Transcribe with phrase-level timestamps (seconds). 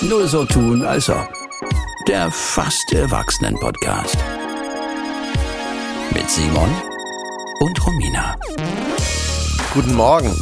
[0.00, 1.28] Nur so tun, als ob.
[2.08, 4.16] Der fast Erwachsenen-Podcast.
[6.14, 6.70] Mit Simon
[7.60, 8.36] und Romina.
[9.74, 10.34] Guten Morgen.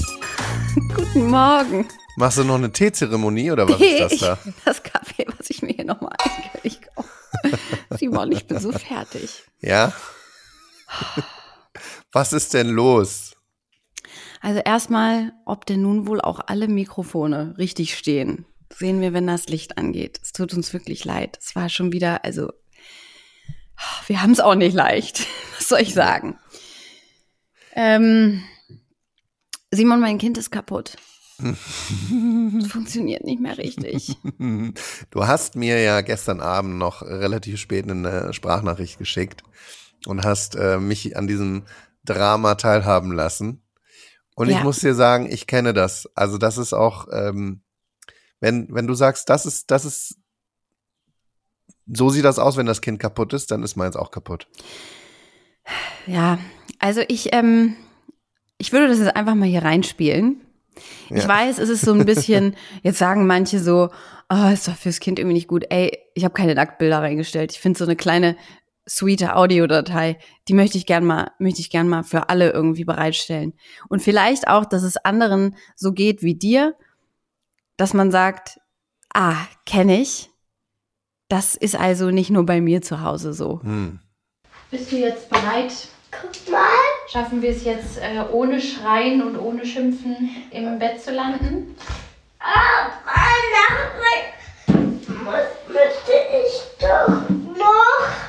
[0.94, 1.88] Guten Morgen.
[2.16, 4.38] Machst du noch eine Teezeremonie oder was ist das Ich, da?
[4.64, 6.14] das Kaffee, was ich mir hier nochmal
[6.62, 7.08] eingekauft
[7.42, 7.58] habe.
[7.98, 9.42] Simon, ich bin so fertig.
[9.60, 9.92] Ja?
[12.12, 13.32] Was ist denn los?
[14.40, 18.46] Also erstmal, ob denn nun wohl auch alle Mikrofone richtig stehen.
[18.72, 20.20] Sehen wir, wenn das Licht angeht.
[20.22, 21.38] Es tut uns wirklich leid.
[21.40, 22.52] Es war schon wieder, also,
[24.06, 25.26] wir haben es auch nicht leicht.
[25.58, 26.38] Was soll ich sagen?
[27.74, 28.42] Ähm,
[29.70, 30.96] Simon, mein Kind ist kaputt.
[32.58, 34.16] Es funktioniert nicht mehr richtig.
[35.10, 39.42] Du hast mir ja gestern Abend noch relativ spät eine Sprachnachricht geschickt
[40.06, 41.64] und hast äh, mich an diesem
[42.04, 43.62] Drama teilhaben lassen.
[44.38, 44.62] Und ich Ja.
[44.62, 46.08] muss dir sagen, ich kenne das.
[46.14, 47.62] Also das ist auch, ähm,
[48.38, 50.16] wenn, wenn du sagst, das ist, das ist,
[51.92, 54.46] so sieht das aus, wenn das Kind kaputt ist, dann ist meins auch kaputt.
[56.06, 56.38] Ja,
[56.78, 57.74] also ich, ähm,
[58.58, 60.40] ich würde das jetzt einfach mal hier reinspielen.
[61.10, 61.28] Ich Ja.
[61.28, 63.90] weiß, es ist so ein bisschen, jetzt sagen manche so,
[64.30, 65.64] oh, ist doch fürs Kind irgendwie nicht gut.
[65.70, 67.50] Ey, ich habe keine Nacktbilder reingestellt.
[67.50, 68.36] Ich finde so eine kleine
[68.88, 73.54] sweete Audiodatei, die möchte ich gern mal, möchte ich gern mal für alle irgendwie bereitstellen.
[73.88, 76.74] Und vielleicht auch, dass es anderen so geht wie dir,
[77.76, 78.60] dass man sagt,
[79.14, 80.30] ah, kenne ich.
[81.28, 83.60] Das ist also nicht nur bei mir zu Hause so.
[83.62, 84.00] Hm.
[84.70, 85.88] Bist du jetzt bereit?
[86.10, 86.60] Guck mal.
[87.08, 91.76] Schaffen wir es jetzt äh, ohne Schreien und ohne Schimpfen im Bett zu landen?
[92.40, 92.90] Ah,
[93.68, 94.38] Nachricht
[95.24, 95.34] muss,
[95.68, 98.27] müsste ich doch noch.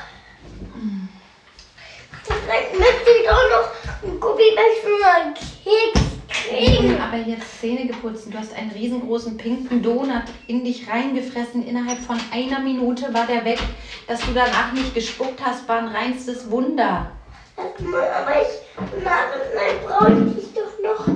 [2.50, 7.00] Vielleicht müsste ich doch noch ein Gummibärchen oder einen Keks kriegen.
[7.00, 8.26] Aber jetzt Zähne geputzt.
[8.28, 11.64] Du hast einen riesengroßen pinken Donut in dich reingefressen.
[11.64, 13.60] Innerhalb von einer Minute war der weg.
[14.08, 17.12] Dass du danach nicht gespuckt hast, war ein reinstes Wunder.
[17.56, 21.06] Aber ich, Nachhinein brauche ich doch noch.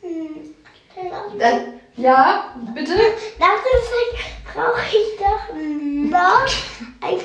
[0.00, 0.54] Hm,
[1.38, 2.94] dann ja, bitte?
[3.38, 4.10] Nachhinein
[4.52, 7.20] brauche ich doch noch ein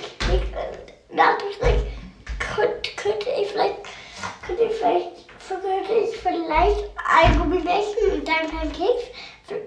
[6.45, 9.03] vielleicht ein Gummibärchen und dann kein Keks.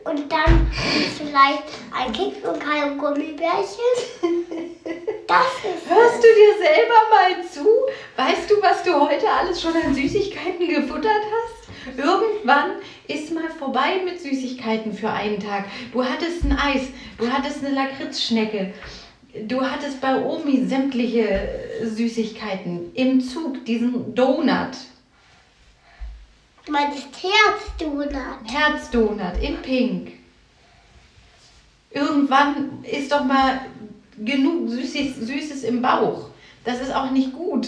[0.05, 0.71] Und dann
[1.16, 1.62] vielleicht
[1.93, 3.78] ein Keks und kein Gummibärchen.
[5.28, 7.67] Das ist Hörst du dir selber mal zu?
[8.17, 11.99] Weißt du, was du heute alles schon an Süßigkeiten gefuttert hast?
[11.99, 12.72] Irgendwann
[13.06, 15.67] ist mal vorbei mit Süßigkeiten für einen Tag.
[15.93, 16.88] Du hattest ein Eis,
[17.19, 18.75] du hattest eine Lakritzschnecke,
[19.47, 21.49] du hattest bei Omi sämtliche
[21.84, 22.93] Süßigkeiten.
[22.94, 24.77] Im Zug diesen Donut,
[26.69, 28.12] Du meinst Herzdonut.
[28.45, 30.12] Herzdonut in Pink.
[31.91, 33.62] Irgendwann ist doch mal
[34.19, 36.29] genug Süßes, Süßes im Bauch.
[36.67, 37.67] Das ist auch nicht gut.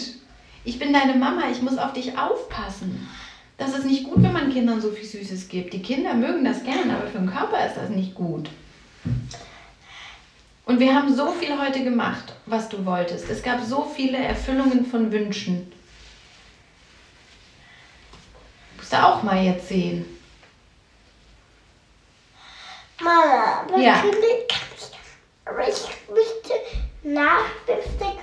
[0.65, 3.09] Ich bin deine Mama, ich muss auf dich aufpassen.
[3.57, 5.73] Das ist nicht gut, wenn man Kindern so viel Süßes gibt.
[5.73, 8.51] Die Kinder mögen das gern, aber für den Körper ist das nicht gut.
[10.67, 13.31] Und wir haben so viel heute gemacht, was du wolltest.
[13.31, 15.73] Es gab so viele Erfüllungen von Wünschen.
[19.03, 20.05] Auch mal jetzt sehen.
[23.01, 23.95] Mama, aber Ja.
[23.95, 24.91] kann ich,
[25.47, 25.81] aber ich
[26.11, 26.53] möchte
[27.03, 28.19] nach dem Steak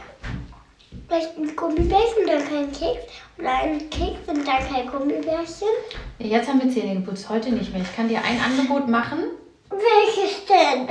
[1.07, 3.03] vielleicht ein Gummibärchen und dann kein Keks
[3.39, 5.67] oder einen Keks und dann kein Gummibärchen.
[6.19, 7.81] Jetzt haben wir Zähne geputzt, heute nicht mehr.
[7.81, 9.23] Ich kann dir ein Angebot machen,
[9.69, 10.88] Welches denn?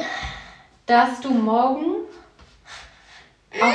[0.86, 2.04] dass du morgen
[3.60, 3.74] auf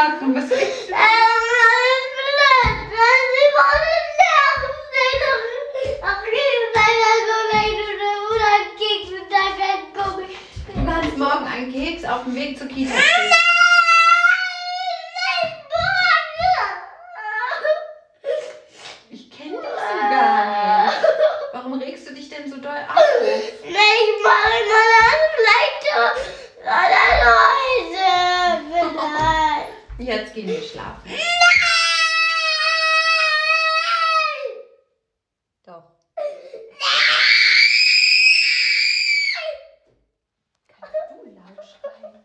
[0.00, 0.34] schlafen.
[0.34, 0.90] Was ist
[10.66, 13.32] Du kannst morgen einen Keks auf dem Weg zur Kita kriegen.
[19.10, 20.96] Ich kenne dich so gar nicht.
[21.52, 23.02] Warum regst du dich denn so doll auf?
[23.24, 25.84] Ich mache nur das vielleicht
[26.64, 26.90] oder
[27.24, 27.40] Leute
[28.68, 29.80] vielleicht.
[30.00, 31.10] Jetzt gehen wir schlafen.
[35.64, 35.92] Doch.
[40.68, 42.24] Kannst du laut schreien?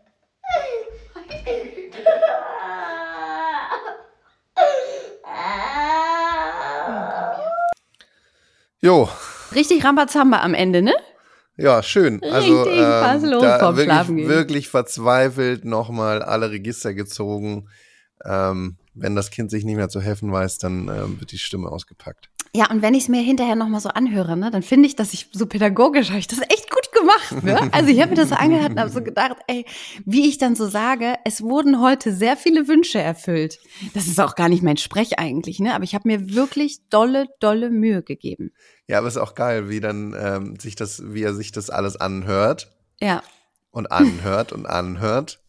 [8.80, 9.08] Jo,
[9.54, 10.94] Richtig Rambazamba am Ende, ne?
[11.56, 12.22] Ja, schön.
[12.22, 17.68] Also ähm, da wirklich, wirklich verzweifelt nochmal alle Register gezogen.
[18.24, 21.68] Ähm, wenn das Kind sich nicht mehr zu helfen weiß, dann ähm, wird die Stimme
[21.68, 22.28] ausgepackt.
[22.54, 25.12] Ja, und wenn ich es mir hinterher nochmal so anhöre, ne, dann finde ich, dass
[25.12, 27.44] ich so pädagogisch habe ich das echt gut gemacht.
[27.44, 27.72] Ne?
[27.72, 29.64] Also ich habe mir das so angehört und habe so gedacht, ey,
[30.04, 33.58] wie ich dann so sage, es wurden heute sehr viele Wünsche erfüllt.
[33.94, 35.74] Das ist auch gar nicht mein Sprech eigentlich, ne?
[35.74, 38.52] Aber ich habe mir wirklich dolle, dolle Mühe gegeben.
[38.88, 41.96] Ja, aber ist auch geil, wie dann ähm, sich das, wie er sich das alles
[41.96, 43.22] anhört Ja.
[43.70, 45.40] und anhört und anhört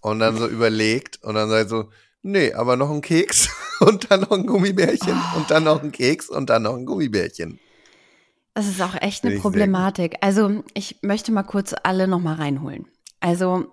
[0.00, 1.90] und dann so überlegt und dann sagt so,
[2.22, 3.48] nee, aber noch ein Keks
[3.80, 7.58] und dann noch ein Gummibärchen und dann noch ein Keks und dann noch ein Gummibärchen.
[8.56, 10.16] Das ist auch echt eine Problematik.
[10.22, 12.86] Also ich möchte mal kurz alle nochmal reinholen.
[13.20, 13.66] Also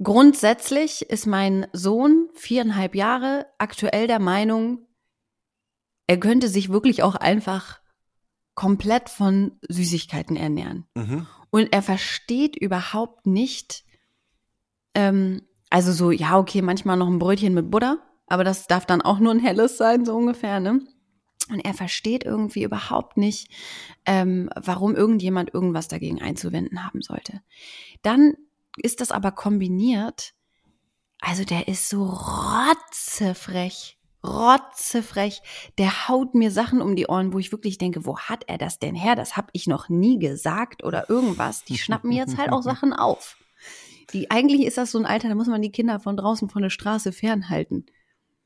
[0.00, 4.86] grundsätzlich ist mein Sohn, viereinhalb Jahre, aktuell der Meinung,
[6.06, 7.80] er könnte sich wirklich auch einfach
[8.54, 10.86] komplett von Süßigkeiten ernähren.
[10.94, 11.26] Mhm.
[11.50, 13.82] Und er versteht überhaupt nicht,
[14.94, 17.98] ähm, also so, ja, okay, manchmal noch ein Brötchen mit Butter,
[18.28, 20.82] aber das darf dann auch nur ein helles sein, so ungefähr, ne?
[21.50, 23.50] Und er versteht irgendwie überhaupt nicht,
[24.06, 27.42] ähm, warum irgendjemand irgendwas dagegen einzuwenden haben sollte.
[28.02, 28.34] Dann
[28.76, 30.34] ist das aber kombiniert,
[31.20, 35.42] also der ist so rotzefrech, rotzefrech.
[35.78, 38.78] Der haut mir Sachen um die Ohren, wo ich wirklich denke, wo hat er das
[38.78, 39.16] denn her?
[39.16, 41.64] Das habe ich noch nie gesagt oder irgendwas.
[41.64, 43.36] Die schnappen jetzt halt auch Sachen auf.
[44.12, 46.62] Die, eigentlich ist das so ein Alter, da muss man die Kinder von draußen von
[46.62, 47.86] der Straße fernhalten.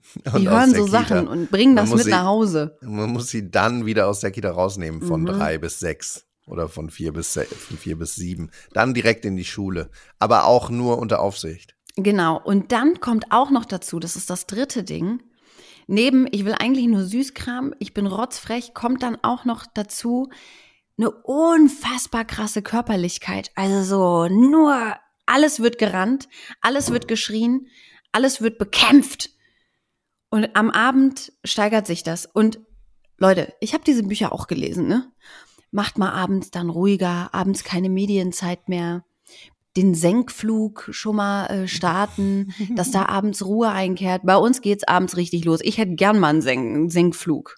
[0.14, 0.90] Die Und aus hören so Kita.
[0.98, 2.76] Sachen und bringen Man das mit sie- nach Hause.
[2.82, 5.26] Man muss sie dann wieder aus der Kita rausnehmen, von Mhm.
[5.26, 8.50] drei bis sechs oder von vier bis von vier bis sieben.
[8.72, 9.90] Dann direkt in die Schule.
[10.18, 11.74] Aber auch nur unter Aufsicht.
[11.96, 12.40] Genau.
[12.42, 15.22] Und dann kommt auch noch dazu, das ist das dritte Ding.
[15.86, 20.30] Neben, ich will eigentlich nur Süßkram, ich bin rotzfrech, kommt dann auch noch dazu
[20.98, 23.50] eine unfassbar krasse Körperlichkeit.
[23.54, 24.94] Also so nur,
[25.26, 26.28] alles wird gerannt,
[26.60, 27.66] alles wird geschrien,
[28.12, 29.30] alles wird bekämpft.
[30.34, 32.26] Und am Abend steigert sich das.
[32.26, 32.58] Und
[33.18, 35.12] Leute, ich habe diese Bücher auch gelesen, ne?
[35.70, 39.04] Macht mal abends dann ruhiger, abends keine Medienzeit mehr
[39.76, 44.22] den Senkflug schon mal äh, starten, dass da abends Ruhe einkehrt.
[44.24, 45.60] Bei uns geht's abends richtig los.
[45.62, 47.54] Ich hätte gern mal einen Senk Senkflug.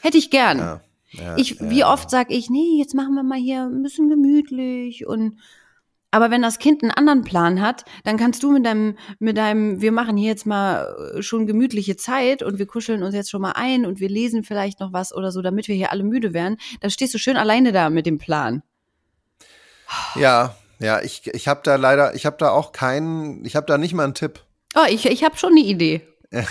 [0.00, 0.58] Hätte ich gern.
[0.58, 0.80] Ja,
[1.10, 4.08] ja, ich, ja, wie oft sag ich, nee, jetzt machen wir mal hier ein bisschen
[4.08, 5.34] gemütlich und
[6.10, 9.80] aber wenn das Kind einen anderen Plan hat, dann kannst du mit deinem, mit deinem,
[9.80, 13.42] wir machen hier jetzt mal äh, schon gemütliche Zeit und wir kuscheln uns jetzt schon
[13.42, 16.34] mal ein und wir lesen vielleicht noch was oder so, damit wir hier alle müde
[16.34, 16.56] werden.
[16.80, 18.62] Dann stehst du schön alleine da mit dem Plan.
[20.14, 23.78] Ja, ja, ich, ich habe da leider, ich habe da auch keinen, ich habe da
[23.78, 24.40] nicht mal einen Tipp.
[24.74, 26.02] Oh, ich, ich habe schon eine Idee.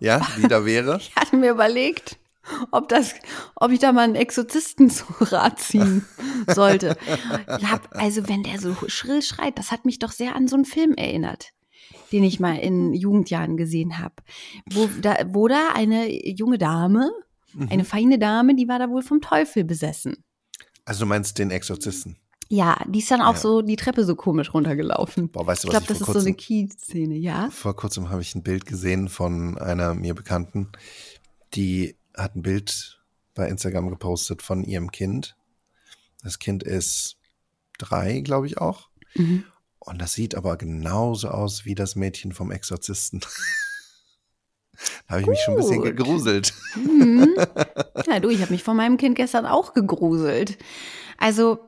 [0.00, 0.96] Ja, die da wäre.
[1.00, 2.18] Ich hatte mir überlegt,
[2.70, 3.14] ob das,
[3.56, 6.04] ob ich da mal einen Exorzisten zu Rat ziehen
[6.48, 6.96] sollte.
[7.60, 10.64] Ja, also wenn der so schrill schreit, das hat mich doch sehr an so einen
[10.64, 11.50] Film erinnert,
[12.12, 14.14] den ich mal in Jugendjahren gesehen habe,
[14.70, 17.10] wo da, wo da eine junge Dame,
[17.70, 20.24] eine feine Dame, die war da wohl vom Teufel besessen.
[20.84, 22.16] Also du meinst den Exorzisten.
[22.50, 23.40] Ja, die ist dann auch Ja.
[23.40, 25.28] so die Treppe so komisch runtergelaufen.
[25.28, 27.50] Boah, weißt du, ich glaube, ich das ist so eine Key-Szene, ja?
[27.50, 30.68] Vor kurzem habe ich ein Bild gesehen von einer mir Bekannten,
[31.52, 33.00] die hat ein Bild
[33.34, 35.36] bei Instagram gepostet von ihrem Kind.
[36.22, 37.16] Das Kind ist
[37.78, 38.88] drei, glaube ich auch.
[39.14, 39.44] Mhm.
[39.78, 43.20] Und das sieht aber genauso aus wie das Mädchen vom Exorzisten.
[45.06, 45.96] da habe ich mich schon ein bisschen Gut.
[45.96, 46.54] gegruselt.
[46.76, 47.34] Mhm.
[48.06, 50.56] Ja, du, ich habe mich von meinem Kind gestern auch gegruselt.
[51.18, 51.58] Also,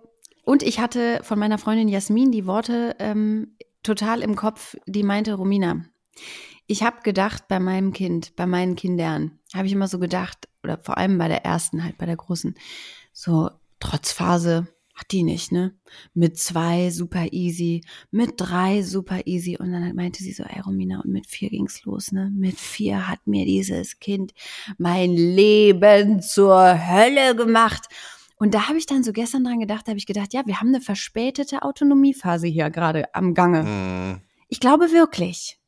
[0.45, 5.35] und ich hatte von meiner Freundin Jasmin die Worte ähm, total im Kopf, die meinte,
[5.35, 5.85] Romina,
[6.67, 10.79] ich habe gedacht bei meinem Kind, bei meinen Kindern, habe ich immer so gedacht, oder
[10.79, 12.55] vor allem bei der ersten, halt bei der großen,
[13.13, 15.75] so Trotzphase hat die nicht, ne?
[16.13, 19.57] Mit zwei super easy, mit drei super easy.
[19.57, 22.31] Und dann meinte sie so, ey Romina, und mit vier ging's los, ne?
[22.35, 24.35] Mit vier hat mir dieses Kind
[24.77, 27.87] mein Leben zur Hölle gemacht.
[28.37, 30.69] Und da habe ich dann so gestern dran gedacht, habe ich gedacht, ja, wir haben
[30.69, 33.65] eine verspätete Autonomiephase hier gerade am Gange.
[33.65, 34.21] Hm.
[34.49, 35.59] Ich glaube wirklich.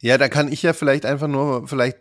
[0.00, 1.98] Ja, da kann ich ja vielleicht einfach nur, vielleicht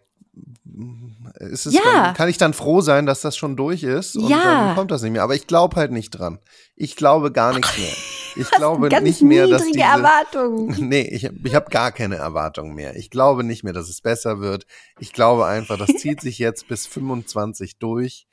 [1.40, 1.82] ist es Ja.
[1.84, 4.44] dann, kann ich dann froh sein, dass das schon durch ist und Ja.
[4.44, 5.24] dann kommt das nicht mehr.
[5.24, 6.40] Aber ich glaube halt nicht dran.
[6.76, 7.94] Ich glaube gar nichts mehr.
[8.36, 10.76] Ich glaube nicht mehr, dass niedrige diese, Erwartungen.
[10.90, 12.96] Nee, ich, ich habe gar keine Erwartung mehr.
[12.96, 14.66] Ich glaube nicht mehr, dass es besser wird.
[15.00, 18.28] Ich glaube einfach, das zieht sich jetzt bis 25 durch.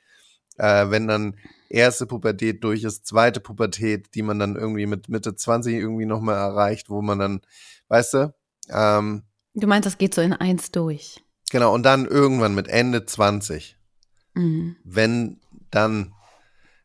[0.57, 1.35] Äh, wenn dann
[1.69, 6.35] erste Pubertät durch ist, zweite Pubertät, die man dann irgendwie mit Mitte 20 irgendwie nochmal
[6.37, 7.41] erreicht, wo man dann,
[7.89, 8.33] weißt du,
[8.69, 9.23] ähm,
[9.57, 11.23] Du meinst, das geht so in eins durch.
[11.51, 13.77] Genau, und dann irgendwann mit Ende 20,
[14.33, 14.75] Mhm.
[14.83, 15.39] wenn
[15.71, 16.13] dann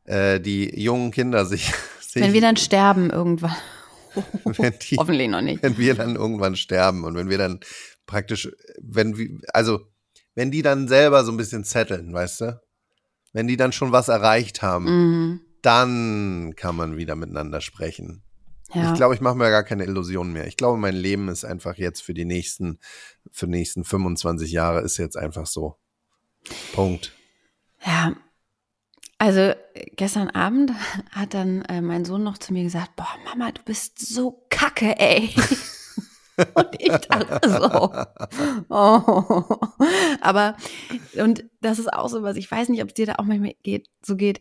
[0.04, 3.56] äh, die jungen Kinder sich, sich Wenn wir dann sterben irgendwann.
[4.44, 5.62] wenn die, Hoffentlich noch nicht.
[5.62, 7.60] wenn wir dann irgendwann sterben und wenn wir dann
[8.06, 8.50] praktisch,
[8.80, 9.80] wenn wir, also
[10.34, 12.60] wenn die dann selber so ein bisschen zetteln, weißt du?
[13.32, 15.40] Wenn die dann schon was erreicht haben, Mhm.
[15.62, 18.22] dann kann man wieder miteinander sprechen.
[18.72, 18.92] Ja.
[18.92, 20.46] Ich glaube, ich mache mir gar keine Illusionen mehr.
[20.46, 22.78] Ich glaube, mein Leben ist einfach jetzt für die nächsten,
[23.32, 25.76] für die nächsten 25 Jahre ist jetzt einfach so.
[26.72, 27.12] Punkt.
[27.84, 28.14] Ja.
[29.18, 29.52] Also
[29.96, 30.72] gestern Abend
[31.10, 34.98] hat dann äh, mein Sohn noch zu mir gesagt, boah, Mama, du bist so kacke,
[34.98, 35.34] ey.
[36.54, 37.92] Und ich dachte so,
[38.74, 39.58] oh.
[40.22, 40.56] Aber,
[41.18, 43.54] und das ist auch so was, ich weiß nicht, ob es dir da auch manchmal
[43.62, 44.40] geht, so geht.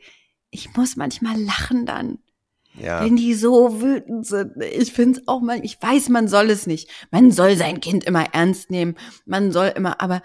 [0.49, 2.19] Ich muss manchmal lachen dann,
[2.79, 3.03] Ja.
[3.03, 4.53] wenn die so wütend sind.
[4.71, 6.89] Ich finde es auch mal, ich weiß, man soll es nicht.
[7.11, 8.95] Man soll sein Kind immer ernst nehmen.
[9.25, 10.21] Man soll immer, aber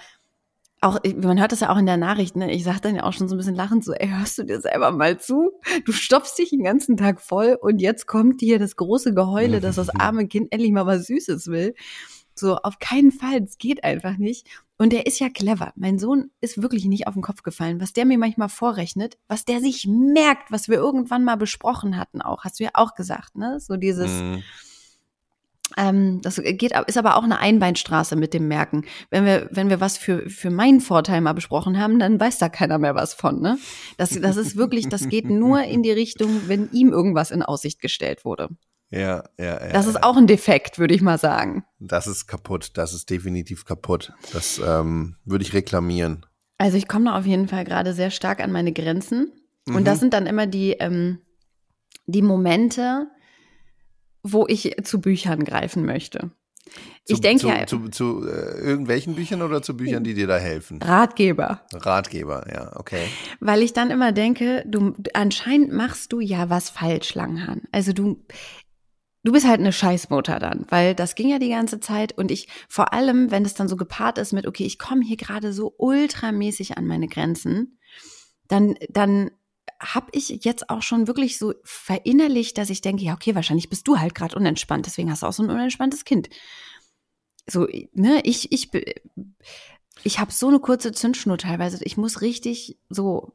[0.85, 2.53] auch, man hört das ja auch in der Nachricht, ne?
[2.53, 4.61] Ich sag dann ja auch schon so ein bisschen lachend so, ey, hörst du dir
[4.61, 5.53] selber mal zu?
[5.87, 9.77] Du stopfst dich den ganzen Tag voll und jetzt kommt hier das große Geheule, dass
[9.77, 11.75] das arme Kind endlich mal was Süßes will.
[12.35, 14.47] So, auf keinen Fall, es geht einfach nicht.
[14.77, 15.73] Und der ist ja clever.
[15.77, 17.81] Mein Sohn ist wirklich nicht auf den Kopf gefallen.
[17.81, 22.21] Was der mir manchmal vorrechnet, was der sich merkt, was wir irgendwann mal besprochen hatten
[22.21, 23.61] auch, hast du ja auch gesagt, ne?
[23.61, 24.43] So dieses, Mhm.
[25.77, 28.85] ähm, das geht, ist aber auch eine Einbeinstraße mit dem Merken.
[29.11, 32.49] Wenn wir, wenn wir was für, für meinen Vorteil mal besprochen haben, dann weiß da
[32.49, 33.59] keiner mehr was von, ne?
[33.97, 37.81] Das, das ist wirklich, das geht nur in die Richtung, wenn ihm irgendwas in Aussicht
[37.81, 38.49] gestellt wurde.
[38.95, 39.73] Ja, ja, ja.
[39.73, 41.65] Das ist auch ein Defekt, würde ich mal sagen.
[41.81, 42.71] Das ist kaputt.
[42.75, 44.13] Das ist definitiv kaputt.
[44.33, 46.25] Das ähm, würde ich reklamieren.
[46.59, 49.33] Also ich komme da auf jeden Fall gerade sehr stark an meine Grenzen.
[49.67, 49.85] Und Mhm.
[49.85, 51.19] das sind dann immer die, ähm,
[52.07, 53.09] die Momente,
[54.23, 56.31] wo ich zu Büchern greifen möchte.
[57.07, 60.27] ich Zu- denke zu, ja, Zu, zu äh, irgendwelchen Büchern oder zu Büchern, die dir
[60.27, 60.81] da helfen?
[60.83, 61.61] Ratgeber.
[61.75, 63.07] Ratgeber, ja, okay.
[63.41, 67.63] Weil ich dann immer denke, du anscheinend machst du ja was falsch, Langhahn.
[67.73, 68.25] Also du
[69.25, 72.49] du bist halt eine Scheißmutter dann, weil das ging ja die ganze Zeit und ich
[72.69, 75.75] vor allem, wenn es dann so gepaart ist mit okay, ich komme hier gerade so
[75.79, 77.79] ultramäßig an meine Grenzen,
[78.49, 79.31] dann dann
[79.81, 83.89] habe ich jetzt auch schon wirklich so verinnerlicht, dass ich denke, ja, okay, wahrscheinlich bist
[83.89, 86.29] du halt gerade unentspannt, deswegen hast du auch so ein unentspanntes Kind.
[87.47, 88.71] So, ne, ich ich
[90.05, 91.83] ich habe so eine kurze Zündschnur teilweise.
[91.85, 93.33] Ich muss richtig so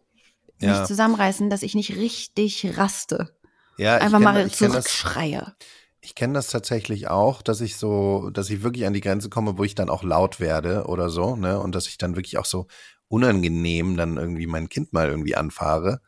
[0.60, 0.80] Ja.
[0.80, 3.36] mich zusammenreißen, dass ich nicht richtig raste.
[3.78, 5.56] Ja, ich Einfach mal das, zurückschreie.
[6.02, 9.58] Ich kenne das tatsächlich auch, dass ich so, dass ich wirklich an die Grenze komme,
[9.58, 11.60] wo ich dann auch laut werde oder so, ne?
[11.60, 12.68] Und dass ich dann wirklich auch so
[13.10, 16.02] unangenehm dann irgendwie mein Kind mal irgendwie anfahre.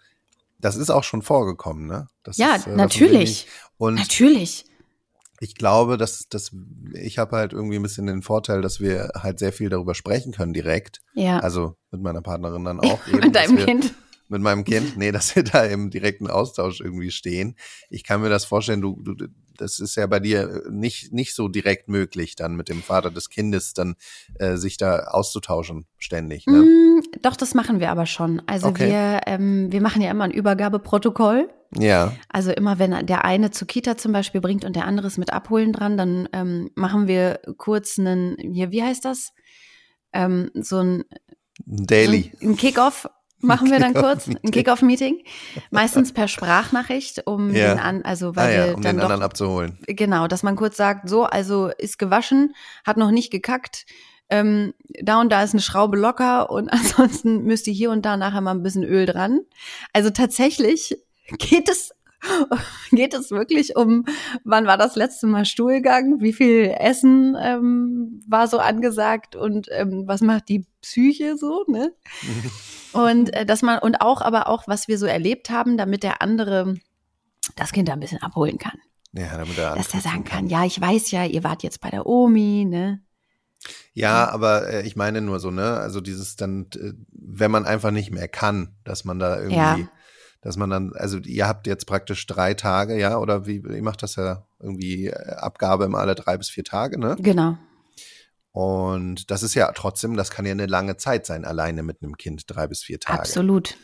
[0.60, 2.08] Das ist auch schon vorgekommen, ne?
[2.24, 3.48] Das Ja, ist, äh, natürlich.
[3.78, 4.66] Und Natürlich.
[5.40, 6.52] ich glaube, dass, dass
[6.94, 10.32] ich habe halt irgendwie ein bisschen den Vorteil, dass wir halt sehr viel darüber sprechen
[10.32, 11.02] können direkt.
[11.16, 11.40] Ja.
[11.40, 13.20] Also mit meiner Partnerin dann auch eben.
[13.20, 13.94] Mit deinem wir, Kind.
[14.30, 17.58] Mit meinem Kind, nee, dass wir da im direkten Austausch irgendwie stehen.
[17.90, 19.28] Ich kann mir das vorstellen, du, du,
[19.62, 23.30] das ist ja bei dir nicht, nicht so direkt möglich, dann mit dem Vater des
[23.30, 23.96] Kindes dann
[24.40, 26.48] äh, sich da auszutauschen ständig.
[26.48, 26.64] Ne?
[26.64, 28.42] Mm, doch, das machen wir aber schon.
[28.48, 28.90] Also Okay.
[28.90, 31.50] wir, ähm, wir machen ja immer ein Übergabeprotokoll.
[31.78, 35.18] Ja, Also immer, wenn der eine zur Kita zum Beispiel bringt und der andere ist
[35.18, 39.32] mit Abholen dran, dann ähm, machen wir kurz einen, hier, wie heißt das?
[40.12, 41.04] Ähm, so ein
[41.66, 42.34] Daily.
[42.42, 43.08] So ein Kickoff
[43.42, 45.24] machen wir dann kurz, ein Kickoff-Meeting.
[45.70, 47.74] Meistens per Sprachnachricht, um Ja.
[47.74, 49.78] den an, also Ah weil ja, wir um dann den doch, anderen abzuholen.
[49.88, 52.54] genau, dass man kurz sagt, so, also ist gewaschen,
[52.86, 53.86] hat noch nicht gekackt,
[54.30, 58.42] ähm, da und da ist eine Schraube locker und ansonsten müsste hier und da nachher
[58.42, 59.42] mal ein bisschen Öl dran.
[59.94, 60.98] Also tatsächlich
[61.38, 61.92] geht es
[62.92, 64.06] geht es wirklich um,
[64.44, 70.04] wann war das letzte Mal Stuhlgang, wie viel Essen ähm, war so angesagt und ähm,
[70.06, 71.94] was macht die Psyche so, ne?
[72.94, 76.22] Und äh, dass man, und auch, aber auch, was wir so erlebt haben, damit der
[76.22, 76.76] andere
[77.56, 78.78] das Kind da ein bisschen abholen kann.
[79.14, 81.90] Ja, damit er Dass der sagen kann, ja, ich weiß ja, ihr wart jetzt bei
[81.90, 83.02] der Omi, ne?
[83.94, 85.78] Ja, aber äh, ich meine nur so, ne?
[85.78, 89.78] Also dieses dann, äh, wenn man einfach nicht mehr kann, dass man da irgendwie, Ja.
[90.42, 94.04] Dass man dann, also ihr habt jetzt praktisch drei Tage, ja, oder wie, ihr macht
[94.04, 97.16] das ja irgendwie äh, Abgabe immer alle drei bis vier Tage, ne?
[97.20, 97.58] Genau.
[98.52, 102.18] Und das ist ja trotzdem, das kann ja eine lange Zeit sein, alleine mit einem
[102.18, 103.20] Kind, drei bis vier Tage.
[103.20, 103.78] Absolut.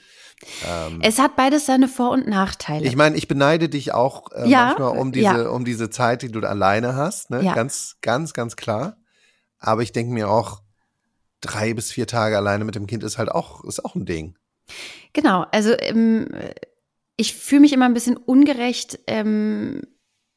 [0.67, 2.85] Ähm, Es hat beides seine Vor- und Nachteile.
[2.85, 5.49] ich meine, ich beneide dich auch äh, Ja, manchmal um diese, ja.
[5.49, 7.41] um diese Zeit, die du alleine hast, ne?
[7.43, 7.53] Ja.
[7.55, 8.97] Ganz, ganz, ganz klar.
[9.57, 10.61] Aber ich denke mir auch,
[11.41, 14.37] drei bis vier Tage alleine mit dem Kind ist halt auch, ist auch ein Ding.
[15.13, 16.27] Genau, also ähm,
[17.15, 19.81] ich fühle mich immer ein bisschen ungerecht, ähm,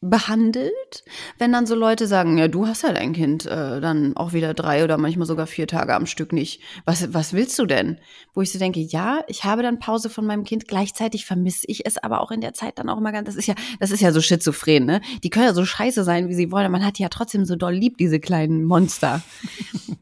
[0.02, 1.04] behandelt,
[1.38, 4.54] wenn dann so Leute sagen, ja, du hast ja dein Kind äh, dann auch wieder
[4.54, 6.62] drei oder manchmal sogar vier Tage am Stück nicht.
[6.86, 7.98] Was, was willst du denn?
[8.32, 11.84] Wo ich so denke, ja, ich habe dann Pause von meinem Kind, gleichzeitig vermisse ich
[11.84, 14.00] es aber auch in der Zeit dann auch immer ganz, das ist ja, das ist
[14.00, 15.00] ja so schizophren, ne?
[15.22, 17.56] Die können ja so scheiße sein, wie sie wollen, man hat die ja trotzdem so
[17.56, 19.22] doll lieb, diese kleinen Monster.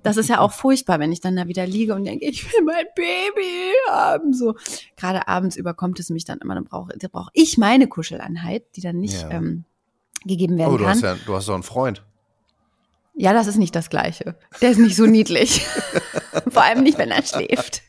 [0.04, 2.64] Das ist ja auch furchtbar, wenn ich dann da wieder liege und denke, ich will
[2.64, 4.54] mein Baby haben, so.
[4.96, 8.98] Gerade abends überkommt es mich dann immer, dann brauche brauch ich meine Kuscheleinheit, die dann
[8.98, 9.30] nicht, Ja.
[9.30, 9.64] ähm,
[10.24, 10.94] gegeben werden Oh, du kann.
[10.94, 12.04] hast ja, du hast doch einen Freund.
[13.14, 14.36] Ja, das ist nicht das Gleiche.
[14.60, 15.60] Der ist nicht so niedlich.
[16.50, 17.82] Vor allem nicht, wenn er schläft.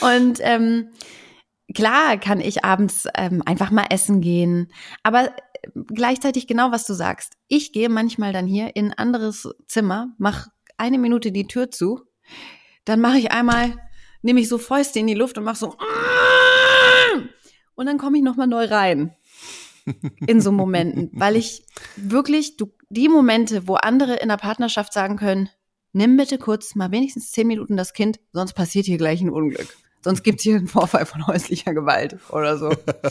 [0.00, 0.90] Und ähm,
[1.74, 4.70] klar kann ich abends ähm, einfach mal essen gehen.
[5.02, 5.32] Aber äh,
[5.94, 7.34] gleichzeitig genau, was du sagst.
[7.48, 12.02] Ich gehe manchmal dann hier in ein anderes Zimmer, mache eine Minute die Tür zu,
[12.84, 13.78] dann mache ich einmal,
[14.22, 15.76] nehme ich so Fäuste in die Luft und mache so
[17.76, 19.14] und dann komme ich nochmal neu rein
[20.26, 21.64] in so Momenten, weil ich
[21.96, 25.48] wirklich, du, die Momente, wo andere in der Partnerschaft sagen können,
[25.92, 29.68] nimm bitte kurz mal wenigstens zehn Minuten das Kind, sonst passiert hier gleich ein Unglück.
[30.02, 32.70] Sonst gibt's hier einen Vorfall von häuslicher Gewalt oder so.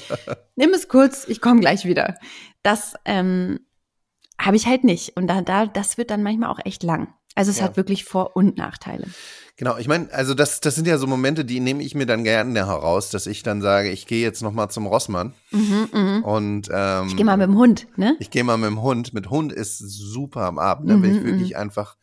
[0.55, 2.17] nimm es kurz, ich komme gleich wieder.
[2.61, 3.61] Das ähm,
[4.39, 5.17] habe ich halt nicht.
[5.17, 7.13] Und da, da, das wird dann manchmal auch echt lang.
[7.35, 7.65] Also es Ja.
[7.65, 9.05] hat wirklich Vor- und Nachteile.
[9.55, 12.23] Genau, ich meine, also das, das sind ja so Momente, die nehme ich mir dann
[12.23, 16.23] gerne heraus, dass ich dann sage, ich gehe jetzt noch mal zum Rossmann Mhm, mhm.
[16.23, 18.15] und ähm, Ich gehe mal mit dem Hund, ne?
[18.19, 19.13] ich gehe mal mit dem Hund.
[19.13, 21.97] Mit Hund ist super am Abend, da bin ich Mhm, wirklich einfach,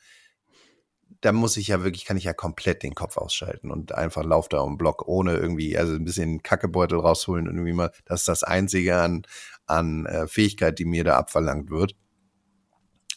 [1.20, 4.48] da muss ich ja wirklich, kann ich ja komplett den Kopf ausschalten und einfach lauf
[4.48, 8.20] da um den Block, ohne irgendwie, also ein bisschen Kackebeutel rausholen und irgendwie mal, das
[8.20, 9.22] ist das Einzige an,
[9.66, 11.94] an äh, Fähigkeit, die mir da abverlangt wird.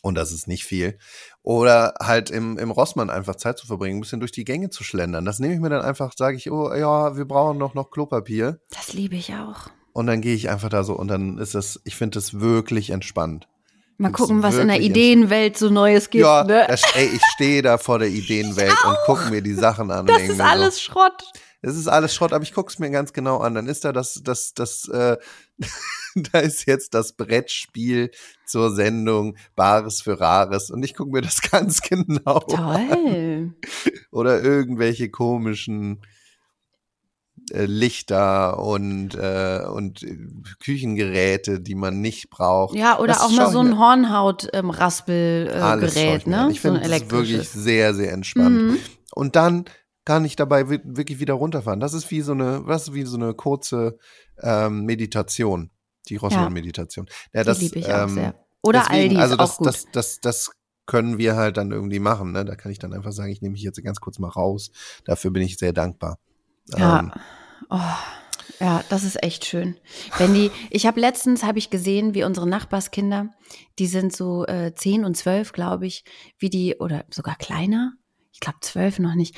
[0.04, 0.98] Und das ist nicht viel.
[1.44, 4.84] Oder halt im, im Rossmann einfach Zeit zu verbringen, ein bisschen durch die Gänge zu
[4.84, 5.24] schlendern.
[5.24, 8.60] Das nehme ich mir dann einfach, sage ich, oh ja, wir brauchen noch, noch Klopapier.
[8.70, 9.70] Das liebe ich auch.
[9.94, 12.90] Und dann gehe ich einfach da so und dann ist das, ich finde das wirklich
[12.90, 13.48] entspannt.
[13.98, 16.26] Mal Find's gucken, was in der Ideenwelt so Neues gibt.
[16.26, 16.66] ja, ne?
[16.68, 20.06] das, ey, ich stehe da vor der Ideenwelt und gucke mir die Sachen an.
[20.06, 21.24] Das ist mir so, alles Schrott.
[21.62, 23.54] Es ist alles Schrott, aber ich guck's mir ganz genau an.
[23.56, 25.16] Dann ist da das, das, das, äh,
[26.32, 28.12] da ist jetzt das Brettspiel
[28.46, 32.90] zur Sendung Bares für Rares und ich gucke mir das ganz genau an.
[32.90, 33.54] Toll.
[34.12, 36.02] Oder irgendwelche komischen
[37.52, 40.16] äh, Lichter und, äh, und äh,
[40.64, 42.74] Küchengeräte, die man nicht braucht.
[42.76, 46.46] Ja, oder Das auch mal so ein Hornhaut-Raspel-Gerät, mir an.
[46.48, 46.54] ne?
[46.54, 48.56] Ich so finde es wirklich sehr, sehr entspannt.
[48.56, 48.78] Mhm.
[49.14, 49.66] Und dann
[50.06, 51.80] kann ich dabei wi- wirklich wieder runterfahren.
[51.80, 53.98] Das ist wie so eine, das ist wie so eine kurze
[54.42, 55.72] ähm, Meditation,
[56.10, 57.08] die Rossmann-Meditation.
[57.34, 58.36] Ja, Die liebe ich auch sehr.
[58.62, 59.68] Oder deswegen, Aldi also ist das, auch gut.
[59.68, 60.52] Das, das, das
[60.86, 62.32] können wir halt dann irgendwie machen.
[62.34, 62.44] Ne?
[62.46, 64.72] Da kann ich dann einfach sagen, ich nehme mich jetzt ganz kurz mal raus.
[65.06, 66.20] Dafür bin ich sehr dankbar.
[66.78, 67.00] Ja.
[67.00, 67.12] Ähm,
[67.70, 67.80] Oh,
[68.60, 69.78] ja, das ist echt schön.
[70.18, 73.30] Wenn die, ich habe letztens habe ich gesehen, wie unsere Nachbarskinder,
[73.80, 76.04] die sind so äh, 10 und 12, glaube ich,
[76.38, 77.94] wie die oder sogar kleiner.
[78.34, 79.36] Ich glaube 12 noch nicht.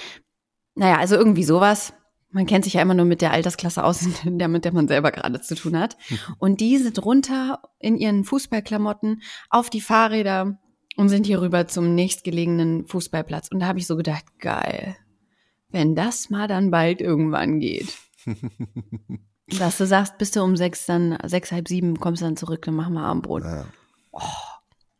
[0.75, 1.93] Naja, also irgendwie sowas.
[2.31, 5.11] Man kennt sich ja immer nur mit der Altersklasse aus, der, mit der man selber
[5.11, 5.97] gerade zu tun hat.
[6.37, 10.59] Und die sind runter in ihren Fußballklamotten auf die Fahrräder
[10.97, 13.49] und sind hier rüber zum nächstgelegenen Fußballplatz.
[13.51, 14.97] Und da habe ich so gedacht, geil,
[15.69, 17.97] wenn das mal dann bald irgendwann geht.
[19.59, 22.75] Dass du sagst, bist du um sechs, dann sechs, halb sieben, kommst dann zurück, dann
[22.75, 23.43] machen wir Abendbrot.
[23.43, 23.65] ja.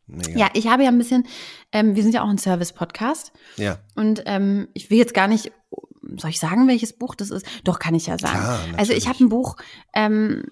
[0.08, 0.38] Mega.
[0.38, 1.26] Ja, ich habe ja ein bisschen,
[1.72, 3.80] ähm, wir sind ja auch ein Service-Podcast ja.
[3.96, 5.52] und ähm, ich will jetzt gar nicht,
[6.18, 7.46] soll ich sagen, welches Buch das ist?
[7.64, 8.40] Doch, kann ich ja sagen.
[8.40, 9.56] Klar, also ich habe ein Buch,
[9.94, 10.44] ähm,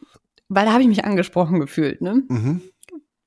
[0.49, 2.23] weil da habe ich mich angesprochen gefühlt, ne?
[2.27, 2.61] Mhm.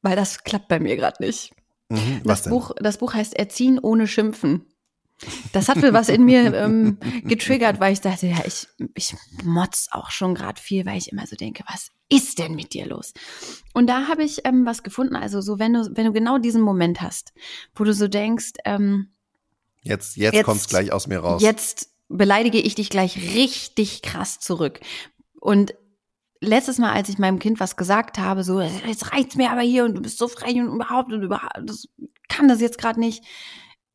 [0.03, 1.53] Weil das klappt bei mir gerade nicht.
[1.89, 2.21] Mhm.
[2.25, 2.51] Das Was denn?
[2.51, 4.67] Buch, das Buch heißt Erziehen ohne Schimpfen.
[5.53, 9.89] Das hat wohl was in mir ähm, getriggert, weil ich dachte, ja, ich, ich motz
[9.91, 13.13] auch schon gerade viel, weil ich immer so denke, was ist denn mit dir los?
[13.75, 16.63] Und da habe ich ähm, was gefunden, also so, wenn du, wenn du genau diesen
[16.63, 17.33] Moment hast,
[17.75, 19.11] wo du so denkst, ähm,
[19.83, 21.41] Jetzt, jetzt, Jetzt- kommt's gleich aus mir raus.
[21.43, 24.81] Jetzt beleidige ich dich gleich richtig krass zurück.
[25.41, 25.75] Und
[26.41, 29.85] letztes Mal, als ich meinem Kind was gesagt habe, so, jetzt reicht's mir aber hier
[29.85, 31.89] und du bist so frech und überhaupt und überhaupt, das
[32.29, 33.25] kann das jetzt gerade nicht.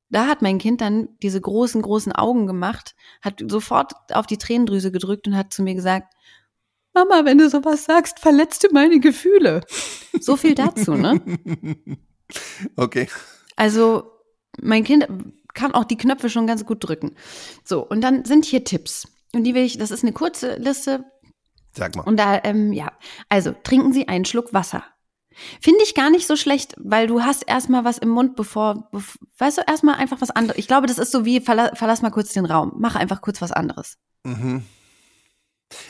[0.09, 4.91] Da hat mein Kind dann diese großen, großen Augen gemacht, hat sofort auf die Tränendrüse
[4.91, 6.13] gedrückt und hat zu mir gesagt,
[6.93, 9.61] Mama, wenn du sowas sagst, verletzt du meine Gefühle.
[10.19, 11.21] So viel dazu, ne?
[12.75, 13.07] okay.
[13.55, 14.11] Also
[14.61, 15.07] mein Kind
[15.53, 17.15] kann auch die Knöpfe schon ganz gut drücken.
[17.63, 19.07] So, und dann sind hier Tipps.
[19.33, 21.05] Und die will ich, das ist eine kurze Liste.
[21.73, 22.03] Sag mal.
[22.03, 22.91] Und da, ähm, ja,
[23.29, 24.83] also trinken Sie einen Schluck Wasser.
[25.61, 29.17] Finde ich gar nicht so schlecht, weil du hast erstmal was im Mund, bevor, bev
[29.37, 30.59] weißt du, erstmal einfach was anderes.
[30.59, 33.41] Ich glaube, das ist so wie, verla verlass mal kurz den Raum, mach einfach kurz
[33.41, 33.97] was anderes.
[34.23, 34.63] Mhm.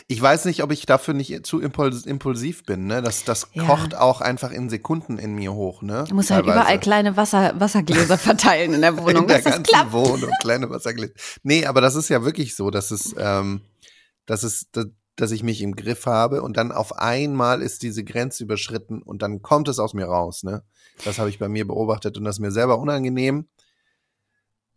[0.07, 3.01] Ich weiß nicht, ob ich dafür nicht zu impuls impulsiv bin, ne?
[3.01, 3.65] Das, das Ja.
[3.65, 6.05] kocht auch einfach in Sekunden in mir hoch, ne?
[6.07, 6.61] Du musst halt Teilweise.
[6.61, 9.91] überall kleine Wasser, Wassergläser verteilen in der Wohnung, in der ganzen klappt.
[9.91, 11.13] Wohnung, kleine Wassergläser.
[11.43, 13.61] Nee, aber das ist ja wirklich so, dass es, ähm,
[14.25, 18.03] dass es, dass, dass ich mich im Griff habe und dann auf einmal ist diese
[18.03, 20.63] Grenze überschritten und dann kommt es aus mir raus, ne?
[21.05, 23.47] Das habe ich bei mir beobachtet und das ist mir selber unangenehm.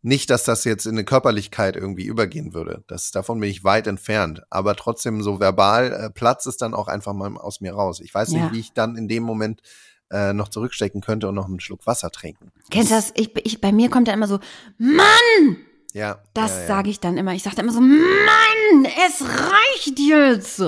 [0.07, 2.85] Nicht, dass das jetzt in eine Körperlichkeit irgendwie übergehen würde.
[2.89, 4.43] Das, davon bin ich weit entfernt.
[4.51, 8.01] Aber trotzdem so verbal äh, platzt es dann auch einfach mal aus mir raus.
[8.01, 8.43] Ich weiß Ja.
[8.45, 9.63] nicht, wie ich dann in dem Moment
[10.11, 12.53] äh, noch zurückstecken könnte und noch einen Schluck Wasser trinken.
[12.71, 13.13] Kennst du das?
[13.17, 14.41] Ich, ich, bei mir kommt da immer so,
[14.77, 15.57] Mann!
[15.95, 16.19] Ja.
[16.35, 16.67] Das ja, ja.
[16.67, 17.33] sage ich dann immer.
[17.33, 20.63] Ich sage dann immer so, Mann, es reicht jetzt.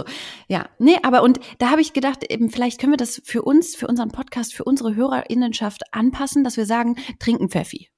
[0.49, 3.77] Ja, nee, aber und da habe ich gedacht, eben, vielleicht können wir das für uns,
[3.77, 7.91] für unseren Podcast, für unsere Hörerinnenschaft anpassen, dass wir sagen, trinken Pfeffi.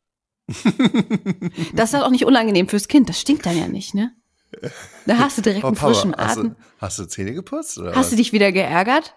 [1.75, 3.09] Das ist halt auch nicht unangenehm fürs Kind.
[3.09, 4.13] Das stinkt dann ja nicht, ne?
[5.07, 6.51] Da hast du direkt Oh, einen Papa, frischen hast Atem.
[6.51, 7.77] du, hast du Zähne geputzt?
[7.79, 9.15] Oder Hast du dich wieder geärgert?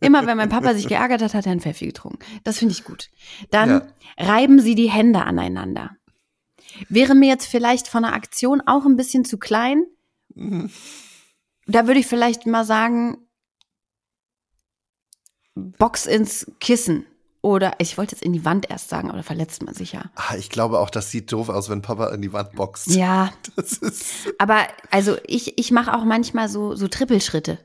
[0.00, 2.18] Immer wenn mein Papa sich geärgert hat, hat er einen Pfeffi getrunken.
[2.44, 3.08] Das finde ich gut.
[3.50, 3.86] Dann Ja.
[4.26, 5.96] reiben Sie die Hände aneinander.
[6.88, 9.84] Wäre mir jetzt vielleicht von der Aktion auch ein bisschen zu klein.
[10.34, 10.70] Mhm.
[11.66, 13.18] Da würde ich vielleicht mal sagen,
[15.54, 17.06] Box ins Kissen.
[17.42, 20.10] Oder ich wollte jetzt in die Wand erst sagen, aber da verletzt man sich ja.
[20.14, 22.88] Ah, ich glaube auch, das sieht doof aus, wenn Papa in die Wand boxt.
[22.88, 23.32] Ja.
[24.38, 27.58] aber also ich, ich mache auch manchmal so, so Trippelschritte.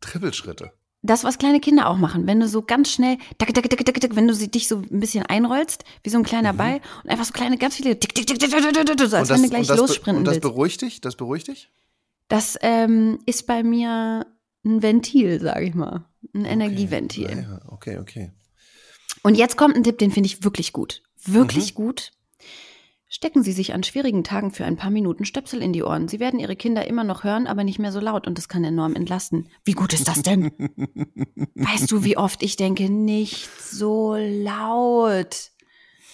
[0.00, 0.72] Trippelschritte?
[1.02, 4.00] Das, was kleine Kinder auch machen, wenn du so ganz schnell, tick, tick, tick, tick,
[4.00, 6.56] tick, wenn du sie dich so ein bisschen einrollst, wie so ein kleiner mhm.
[6.56, 9.16] Ball, und einfach so kleine, ganz viele, tick, tick, tick, tick, tick, tick, tick, so,
[9.16, 11.00] als das, wenn du gleich lossprinten lossprinten Und das beruhigt dich?
[11.00, 11.70] Das beruhigt dich?
[12.28, 14.26] Das ähm, ist bei mir
[14.64, 16.04] ein Ventil, sage ich mal.
[16.34, 17.60] Ein Energieventil.
[17.68, 18.32] Okay, okay.
[19.28, 21.02] Und jetzt kommt ein Tipp, den finde ich wirklich gut.
[21.22, 21.76] Wirklich Mhm.
[21.76, 22.12] gut.
[23.10, 26.08] Stecken Sie sich an schwierigen Tagen für ein paar Minuten Stöpsel in die Ohren.
[26.08, 28.64] Sie werden Ihre Kinder immer noch hören, aber nicht mehr so laut und das kann
[28.64, 29.50] enorm entlasten.
[29.66, 30.44] Wie gut ist das denn?
[31.56, 35.50] weißt du, wie oft ich denke, nicht so laut.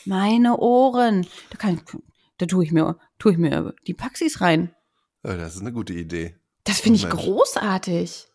[0.05, 1.25] Meine Ohren.
[1.51, 2.01] Da kann ich,
[2.39, 4.75] da tue ich mir, tue ich mir die Paxis rein.
[5.23, 6.35] Oh, das ist eine gute Idee.
[6.65, 7.15] Das finde ich Mensch.
[7.17, 8.27] großartig.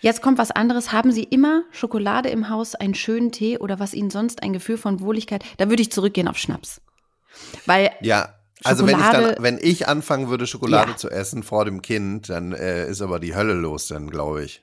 [0.00, 0.92] Jetzt kommt was anderes.
[0.92, 4.78] Haben Sie immer Schokolade im Haus, einen schönen Tee oder was Ihnen sonst ein Gefühl
[4.78, 5.44] von Wohligkeit?
[5.58, 6.80] Da würde ich zurückgehen auf Schnaps.
[7.66, 8.34] Weil, Ja,
[8.64, 10.96] also wenn ich dann, wenn ich anfangen würde, Schokolade Ja.
[10.96, 14.62] zu essen vor dem Kind, dann äh, ist aber die Hölle los, dann glaube ich.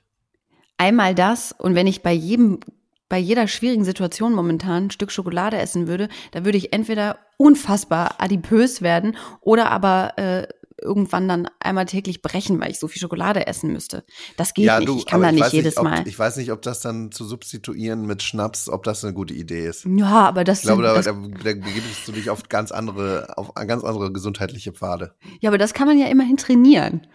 [0.76, 2.60] einmal das und wenn ich bei jedem,
[3.08, 8.16] bei jeder schwierigen Situation momentan ein Stück Schokolade essen würde, da würde ich entweder unfassbar
[8.18, 10.46] adipös werden oder aber äh,
[10.80, 14.04] irgendwann dann einmal täglich brechen, weil ich so viel Schokolade essen müsste.
[14.36, 14.88] Das geht nicht.
[14.98, 16.06] ich kann da nicht jedes ob, Mal.
[16.06, 19.66] Ich weiß nicht, ob das dann zu substituieren mit Schnaps, ob das eine gute Idee
[19.66, 19.84] ist.
[19.84, 23.54] ja, aber das, Ich glaube, da, da, da begibst du dich auf ganz andere, auf
[23.54, 25.14] ganz andere gesundheitliche Pfade.
[25.40, 27.06] Ja, aber das kann man ja immerhin trainieren.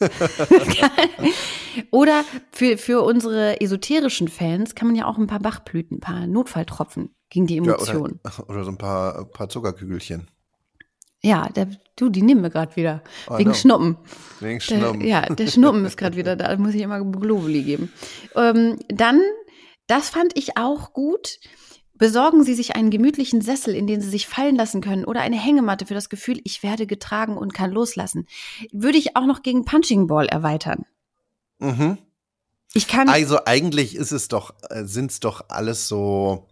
[1.90, 6.26] Oder für, für unsere esoterischen Fans kann man ja auch ein paar Bachblüten, ein paar
[6.26, 8.20] Notfalltropfen gegen die Ja, Emotionen.
[8.24, 10.28] oder, oder so ein paar, paar Zuckerkügelchen.
[11.22, 13.02] Ja, der, du, die nehmen wir gerade wieder.
[13.28, 13.54] Oh, wegen no.
[13.54, 13.96] Schnuppen.
[14.40, 15.00] Wegen Der, Schnuppen.
[15.02, 16.48] ja, der Schnuppen ist gerade wieder da.
[16.48, 17.92] Da muss ich immer Globuli geben.
[18.34, 19.20] Ähm, dann,
[19.86, 21.38] das fand ich auch gut.
[21.94, 25.38] Besorgen Sie sich einen gemütlichen Sessel, in den Sie sich fallen lassen können oder eine
[25.38, 28.26] Hängematte für das Gefühl, ich werde getragen und kann loslassen.
[28.72, 30.86] Würde ich auch noch gegen Punching Ball erweitern.
[31.58, 31.98] Mhm.
[32.72, 33.10] Ich kann.
[33.10, 36.46] Also eigentlich ist es doch, sind es doch alles so,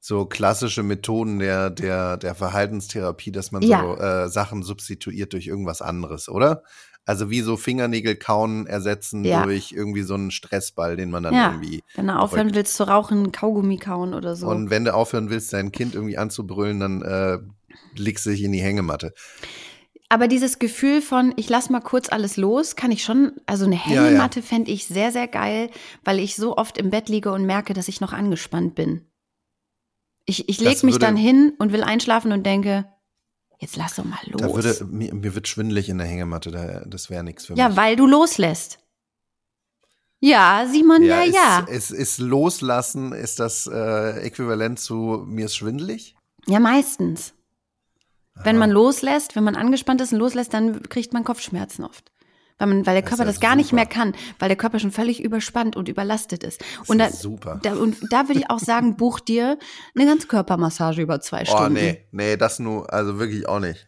[0.00, 3.80] so klassische Methoden der, der, der Verhaltenstherapie, dass man Ja.
[3.80, 6.62] so äh, Sachen substituiert durch irgendwas anderes, oder?
[7.04, 9.42] Also wie so Fingernägel kauen ersetzen Ja.
[9.42, 11.50] durch irgendwie so einen Stressball, den man dann Ja.
[11.52, 11.82] irgendwie.
[11.94, 12.56] Wenn du aufhören drückt.
[12.56, 14.46] willst zu rauchen, Kaugummi kauen oder so.
[14.46, 17.38] Und wenn du aufhören willst, dein Kind irgendwie anzubrüllen, dann äh,
[17.96, 19.14] legst du dich in die Hängematte.
[20.10, 23.74] Aber dieses Gefühl von, ich lass mal kurz alles los, kann ich schon, also eine
[23.76, 24.04] Ja, ja.
[24.06, 25.70] Hängematte fände ich sehr, sehr geil,
[26.04, 29.02] weil ich so oft im Bett liege und merke, dass ich noch angespannt bin.
[30.28, 32.84] Ich, ich lege mich würde- dann hin und will einschlafen und denke,
[33.60, 34.42] jetzt lass doch mal los.
[34.42, 37.68] Da würde, mir, mir wird schwindelig in der Hängematte, da, das wäre nichts für ja,
[37.68, 37.78] mich.
[37.78, 38.78] weil du loslässt.
[40.20, 41.60] Ja, Simon, ja, ist, ja.
[41.60, 46.14] Ist, ist Loslassen, ist das äh, äquivalent zu mir ist schwindelig?
[46.46, 47.32] Ja, meistens.
[48.34, 48.66] Wenn Aha.
[48.66, 52.12] man loslässt, wenn man angespannt ist und loslässt, dann kriegt man Kopfschmerzen oft.
[52.58, 53.76] Weil, man, weil der Das Körper ja das gar nicht super.
[53.76, 56.60] mehr kann, weil der Körper schon völlig überspannt und überlastet ist.
[56.80, 57.60] Das und, da, ist super.
[57.62, 59.58] da, und da würde ich auch sagen, buch dir
[59.94, 61.74] eine Ganzkörpermassage über zwei Oh, Stunden.
[61.74, 63.86] nee, nee, das nur, also wirklich auch nicht.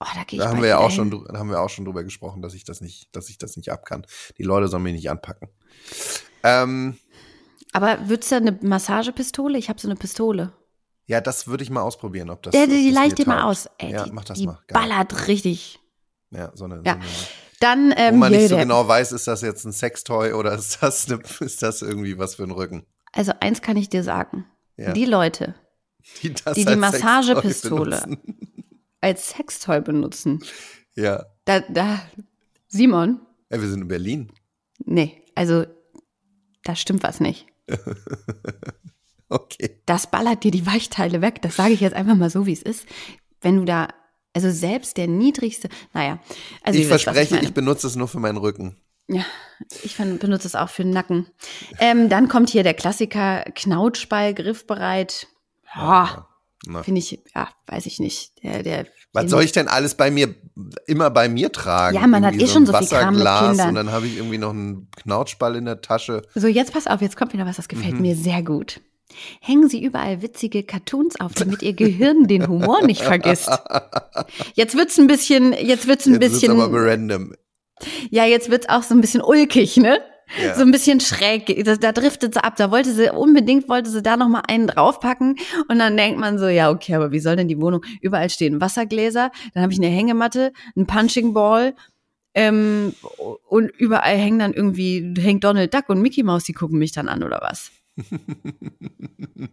[0.00, 1.24] Oh, da Da haben wir ja auch schon, hin.
[1.32, 3.70] da haben wir auch schon drüber gesprochen, dass ich das nicht, dass ich das nicht
[3.70, 4.04] ab kann.
[4.36, 5.48] Die Leute sollen mich nicht anpacken.
[6.42, 6.98] Ähm,
[7.72, 9.56] Aber würdest du eine Massagepistole?
[9.58, 10.52] Ich habe so eine Pistole.
[11.06, 12.52] ja, das würde ich mal ausprobieren, ob das.
[12.52, 13.68] Der, ob die leih mir dir mal aus.
[13.78, 14.58] Ey, ja, die, mach das die mal.
[14.66, 14.82] Geil.
[14.88, 15.78] ballert richtig.
[16.30, 16.82] Ja, so eine.
[16.84, 16.94] Ja.
[16.94, 17.00] So eine
[17.62, 20.52] Dann, Wo ähm, man hier nicht so genau weiß, ist das jetzt ein Sextoy oder
[20.54, 22.84] ist das, eine, ist das irgendwie was für ein Rücken?
[23.12, 24.46] also eins kann ich dir sagen.
[24.76, 24.92] Ja.
[24.92, 25.54] Die Leute,
[26.22, 28.18] Die die die Massagepistole
[29.00, 30.42] als Sextoy benutzen,
[30.94, 31.26] Ja.
[31.44, 32.00] da, da,
[32.68, 33.20] Simon,
[33.50, 34.32] ja, wir sind in Berlin.
[34.84, 35.64] nee, also
[36.64, 37.46] da stimmt was nicht.
[39.28, 39.80] Okay.
[39.86, 41.40] Das ballert dir die Weichteile weg.
[41.40, 42.86] Das sage ich jetzt einfach mal so, wie es ist.
[43.40, 43.88] Wenn du da,
[44.34, 46.18] also selbst der niedrigste, naja,
[46.62, 47.46] also ich verspreche, meine.
[47.46, 48.76] ich benutze es nur für meinen Rücken.
[49.08, 49.24] Ja,
[49.82, 51.26] ich benutze es auch für den Nacken.
[51.78, 55.26] Ähm, dann kommt hier der Klassiker Knautschball, griffbereit.
[55.74, 56.28] Ja,
[56.66, 56.82] Na.
[56.82, 58.42] finde ich, ja, weiß ich nicht.
[58.42, 60.34] Der, der, Was soll ich denn alles bei mir,
[60.86, 61.96] immer bei mir tragen?
[61.96, 63.68] Ja, man hat Irgendwie eh schon ein so viel Kram mit Wasserglas Kindern.
[63.70, 66.22] Und dann habe ich irgendwie noch einen Knautschball in der Tasche.
[66.34, 68.02] So, jetzt pass auf, jetzt kommt wieder was, das gefällt Mhm.
[68.02, 68.80] mir sehr gut.
[69.40, 73.50] Hängen Sie überall witzige Cartoons auf, damit Ihr Gehirn den Humor nicht vergisst.
[74.54, 77.34] Jetzt wird's ein bisschen, jetzt wird's ein Jetzt bisschen, aber random.
[78.10, 80.00] ja, jetzt wird's auch so ein bisschen ulkig, ne?
[80.40, 80.54] Ja.
[80.54, 81.64] So ein bisschen schräg.
[81.64, 82.56] Da, da driftet sie ab.
[82.56, 85.36] Da wollte sie, unbedingt wollte sie da noch mal einen draufpacken.
[85.68, 87.84] Und dann denkt man so, ja, okay, aber wie soll denn die Wohnung?
[88.00, 89.30] Überall stehen Wassergläser.
[89.52, 91.74] Dann habe ich eine Hängematte, einen Punching Ball.
[92.34, 92.94] Ähm,
[93.48, 97.08] und überall hängen dann irgendwie, hängt Donald Duck und Mickey Mouse, die gucken mich dann
[97.08, 97.70] an, oder was?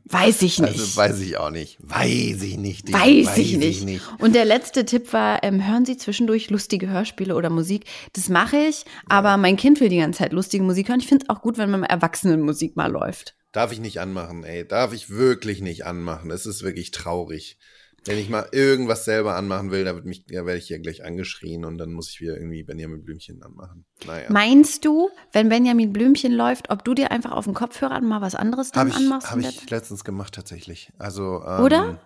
[0.05, 0.69] Weiß ich nicht.
[0.69, 1.77] Also weiß ich auch nicht.
[1.81, 2.91] Weiß ich nicht.
[2.91, 4.01] Weiß, ich, nicht.
[4.19, 7.85] Und der letzte Tipp war, ähm, hören Sie zwischendurch lustige Hörspiele oder Musik.
[8.13, 10.99] Das mache ich, aber mein Kind will die ganze Zeit lustige Musik hören.
[10.99, 13.35] Ich finde es auch gut, wenn man Erwachsenenmusik mal läuft.
[13.51, 14.67] Darf ich nicht anmachen, ey.
[14.67, 16.31] Darf ich wirklich nicht anmachen.
[16.31, 17.57] Es ist wirklich traurig.
[18.05, 21.03] Wenn ich mal irgendwas selber anmachen will, da, wird mich, da werde ich hier gleich
[21.03, 23.85] angeschrien und dann muss ich wieder irgendwie Benjamin Blümchen anmachen.
[24.05, 24.27] Naja.
[24.31, 28.35] Meinst du, wenn Benjamin Blümchen läuft, ob du dir einfach auf den Kopfhörer mal was
[28.35, 29.29] anderes dann Habe ich, anmachst?
[29.29, 30.91] hab in der- ich letztens gemacht tatsächlich.
[30.97, 31.99] Also ähm, Oder?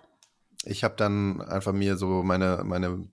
[0.64, 3.06] Ich habe dann einfach mir so meine meine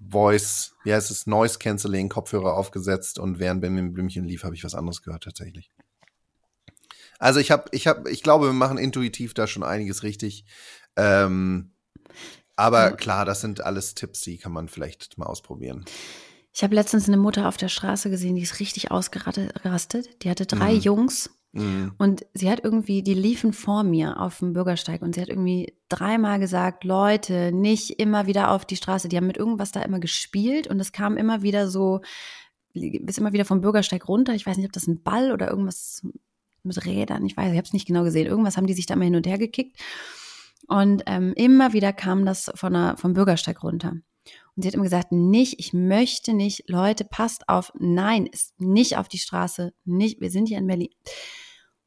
[0.00, 4.64] Voice, wie heißt es, Noise Cancelling Kopfhörer aufgesetzt und während Benjamin Blümchen lief, habe ich
[4.64, 5.70] was anderes gehört tatsächlich.
[7.18, 10.44] Also ich habe, ich habe, ich glaube, wir machen intuitiv da schon einiges richtig.
[10.96, 11.70] Ähm,
[12.56, 12.90] aber Ja.
[12.92, 15.84] klar, das sind alles Tipps, die kann man vielleicht mal ausprobieren.
[16.52, 20.22] Ich habe letztens eine Mutter auf der Straße gesehen, die ist richtig ausgerastet.
[20.22, 20.80] Die hatte drei Mhm.
[20.80, 21.92] Jungs Mhm.
[21.98, 25.72] Und sie hat irgendwie, die liefen vor mir auf dem Bürgersteig und sie hat irgendwie
[25.88, 29.08] dreimal gesagt, Leute, nicht immer wieder auf die Straße.
[29.08, 32.00] Die haben mit irgendwas da immer gespielt und es kam immer wieder so,
[32.72, 34.34] bis immer wieder vom Bürgersteig runter.
[34.34, 36.04] Ich weiß nicht, ob das ein Ball oder irgendwas
[36.64, 38.26] mit Rädern, ich weiß, ich habe es nicht genau gesehen.
[38.26, 39.78] Irgendwas haben die sich da immer hin und her gekickt.
[40.66, 43.92] Und ähm, immer wieder kam das von der, vom Bürgersteig runter.
[44.56, 48.96] Und sie hat immer gesagt, nicht, ich möchte nicht, Leute, passt auf, nein, ist nicht
[48.96, 50.90] auf die Straße, nicht, wir sind hier in Berlin.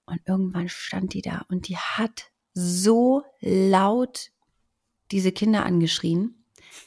[0.05, 4.31] Und irgendwann stand die da und die hat so laut
[5.11, 6.43] diese Kinder angeschrien.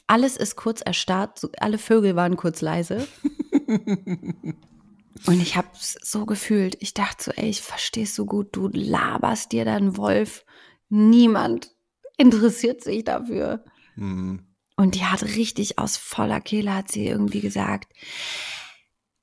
[0.07, 3.07] Alles ist kurz erstarrt, alle Vögel waren kurz leise.
[5.27, 6.77] Und ich habe es so gefühlt.
[6.79, 10.45] Ich dachte so, ey, ich verstehe so gut, du laberst dir da einen Wolf.
[10.89, 11.75] Niemand
[12.21, 13.63] interessiert sich dafür.
[13.95, 14.47] Mhm.
[14.77, 17.91] Und die hat richtig aus voller Kehle, hat sie irgendwie gesagt.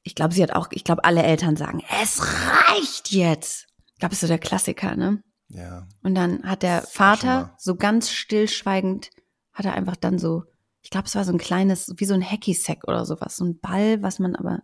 [0.03, 3.67] Ich glaube, sie hat auch, ich glaube, alle Eltern sagen, es reicht jetzt.
[3.95, 5.23] Ich glaube, das ist so der Klassiker, ne?
[5.49, 5.87] Ja.
[6.03, 9.11] Und dann hat der Vater so ganz stillschweigend,
[9.53, 10.45] hat er einfach dann so,
[10.83, 13.59] ich glaube, es war so ein kleines, wie so ein Hacky-Sack oder sowas, so ein
[13.59, 14.61] Ball, was man aber,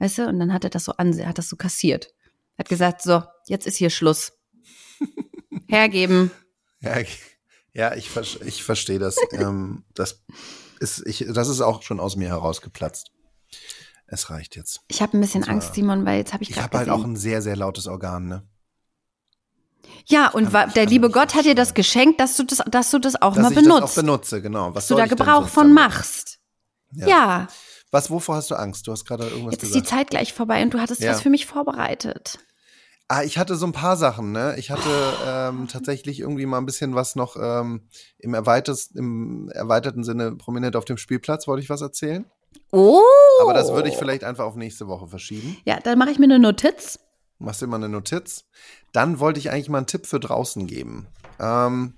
[0.00, 2.08] weißt du, und dann hat er das so an, hat das so kassiert.
[2.58, 4.32] Hat gesagt, so, jetzt ist hier Schluss.
[5.68, 6.30] Hergeben.
[7.00, 7.35] Ich-
[7.76, 9.16] ja ich, ver- ich verstehe das.
[9.32, 10.22] ähm, das,
[10.80, 13.10] ist, ich, das ist auch schon aus mir herausgeplatzt.
[14.08, 14.80] Es reicht jetzt.
[14.88, 17.04] Ich habe ein bisschen war- Angst, Simon, weil jetzt habe ich Ich habe halt auch
[17.04, 18.42] ein sehr, sehr lautes Organ, ne?
[20.06, 22.98] Ja, und kann- der liebe Gott hat dir das geschenkt, dass du das, dass du
[22.98, 23.82] das auch Dass mal ich benutzt.
[23.82, 24.68] das auch benutze, genau.
[24.74, 25.92] Was dass du da Gebrauch von damit?
[25.92, 26.38] machst.
[26.92, 27.48] Ja.
[27.90, 28.86] Was, wovor hast du Angst?
[28.86, 29.98] Du hast gerade irgendwas Jetzt ist die gesagt.
[29.98, 31.12] Zeit gleich vorbei und du hattest Ja.
[31.12, 32.38] was für mich vorbereitet.
[33.08, 34.56] Ah, ich hatte so ein paar Sachen, ne?
[34.58, 34.90] Ich hatte
[35.24, 37.88] ähm, tatsächlich irgendwie mal ein bisschen was noch ähm,
[38.18, 42.24] im, im erweiterten Sinne prominent auf dem Spielplatz, wollte ich was erzählen.
[42.72, 43.00] Oh.
[43.42, 45.56] Aber das würde ich vielleicht einfach auf nächste Woche verschieben.
[45.64, 46.98] Ja, dann mache ich mir eine Notiz.
[47.38, 48.44] Machst dir mal eine Notiz.
[48.92, 51.06] Dann wollte ich eigentlich mal einen Tipp für draußen geben.
[51.38, 51.94] Ähm,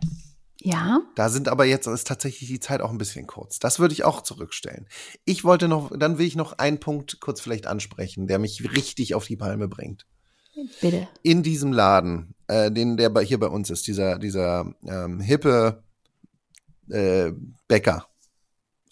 [0.60, 1.00] Ja.
[1.14, 3.60] Da sind aber jetzt ist tatsächlich die Zeit auch ein bisschen kurz.
[3.60, 4.88] Das würde ich auch zurückstellen.
[5.24, 9.14] Ich wollte noch, dann will ich noch einen Punkt kurz vielleicht ansprechen, der mich richtig
[9.14, 10.04] auf die Palme bringt.
[10.80, 11.08] Bitte.
[11.22, 15.82] In diesem Laden, äh, den der bei, hier bei uns ist, dieser dieser ähm, hippe
[16.90, 17.32] äh,
[17.66, 18.06] Bäcker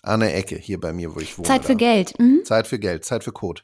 [0.02, 1.48] an der Ecke hier bei mir, wo ich wohne.
[1.48, 1.78] Zeit für da.
[1.78, 2.18] Geld.
[2.18, 2.42] Mhm.
[2.44, 3.62] Zeit für Geld, Zeit für Code.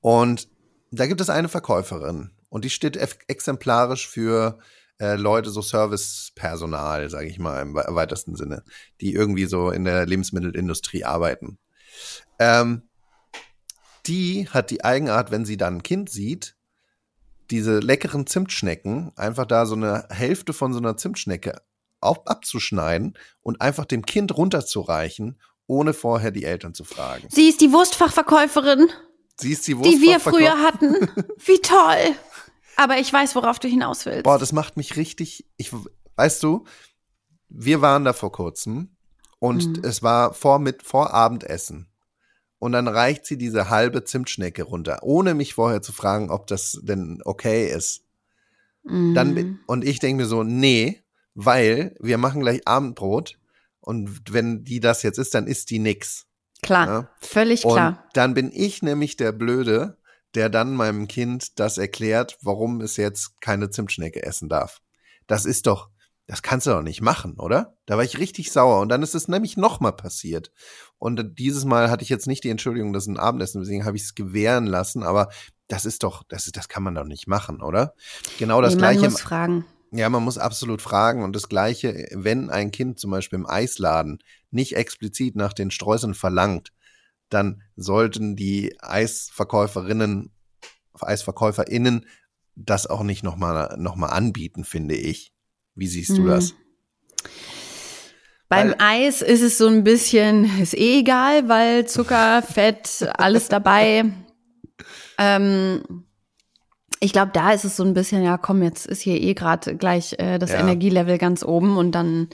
[0.00, 0.48] Und
[0.90, 2.96] da gibt es eine Verkäuferin und die steht
[3.28, 4.58] exemplarisch für
[5.00, 8.62] äh, Leute, so Servicepersonal, sage ich mal im we- weitesten Sinne,
[9.00, 11.58] die irgendwie so in der Lebensmittelindustrie arbeiten.
[12.38, 12.82] Ähm,
[14.06, 16.56] die hat die Eigenart, wenn sie dann ein Kind sieht,
[17.50, 21.60] diese leckeren Zimtschnecken, einfach da so eine Hälfte von so einer Zimtschnecke
[22.00, 27.28] auf, abzuschneiden und einfach dem Kind runterzureichen, ohne vorher die Eltern zu fragen.
[27.30, 28.88] Sie ist die Wurstfachverkäuferin,
[29.40, 30.94] Sie ist die die wir früher hatten.
[31.44, 32.14] Wie toll.
[32.76, 34.24] Aber ich weiß, worauf du hinaus willst.
[34.24, 35.46] Boah, das macht mich richtig.
[35.56, 35.70] Ich,
[36.16, 36.64] weißt du,
[37.48, 38.96] wir waren da vor kurzem
[39.38, 39.84] und Mhm.
[39.84, 41.88] es war vor, mit, vor Abendessen.
[42.64, 46.80] Und dann reicht sie diese halbe Zimtschnecke runter, ohne mich vorher zu fragen, ob das
[46.82, 48.04] denn okay ist.
[48.84, 49.34] Dann, Mhm.
[49.34, 51.02] bin- und ich denke mir so, nee,
[51.34, 53.38] weil wir machen gleich Abendbrot
[53.80, 56.24] und wenn die das jetzt ist, dann ist die nix.
[56.62, 57.10] Klar, Ja.
[57.20, 58.02] völlig Und klar.
[58.14, 59.98] dann bin ich nämlich der Blöde,
[60.34, 64.80] der dann meinem Kind das erklärt, warum es jetzt keine Zimtschnecke essen darf.
[65.26, 65.90] Das ist doch,
[66.26, 67.76] das kannst du doch nicht machen, oder?
[67.84, 70.50] Da war ich richtig sauer und dann ist es nämlich nochmal passiert.
[70.98, 73.96] Und dieses Mal hatte ich jetzt nicht die Entschuldigung, das ist ein Abendessen, deswegen habe
[73.96, 75.28] ich es gewähren lassen, aber
[75.68, 77.94] das ist doch, das, ist, das kann man doch nicht machen, oder?
[78.38, 79.10] Genau das nee, man gleiche.
[79.10, 79.66] muss fragen.
[79.92, 84.18] Ja, man muss absolut fragen und das Gleiche, wenn ein Kind zum Beispiel im Eisladen
[84.50, 86.72] nicht explizit nach den Streuseln verlangt,
[87.28, 90.32] dann sollten die Eisverkäuferinnen,
[90.98, 92.06] EisverkäuferInnen
[92.56, 95.33] das auch nicht nochmal noch mal anbieten, finde ich.
[95.74, 96.26] Wie siehst du Mhm.
[96.28, 96.54] das?
[98.48, 104.04] Beim Eis ist es so ein bisschen, ist eh egal, weil Zucker, Fett, alles dabei.
[105.18, 105.82] Ähm,
[107.00, 109.76] ich glaube, da ist es so ein bisschen, ja, komm, jetzt ist hier eh gerade
[109.76, 110.60] gleich äh, das Ja.
[110.60, 112.28] Energielevel ganz oben und dann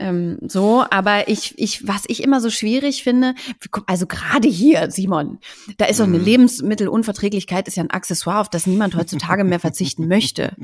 [0.00, 0.84] ähm, so.
[0.90, 3.34] Aber ich, ich, was ich immer so schwierig finde,
[3.86, 5.38] also gerade hier, Simon,
[5.76, 6.24] da ist doch eine Mhm.
[6.24, 10.56] Lebensmittelunverträglichkeit, ist ja ein Accessoire, auf das niemand heutzutage mehr verzichten möchte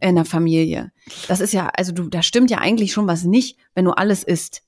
[0.00, 0.92] in der Familie.
[1.28, 4.22] Das ist ja, also du, da stimmt ja eigentlich schon was nicht, wenn du alles
[4.24, 4.62] isst.